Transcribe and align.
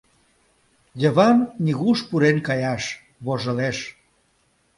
Йыван 1.01 1.37
нигуш 1.63 1.99
пурен 2.09 2.37
каяш— 2.47 2.83
вожылеш... 3.25 3.77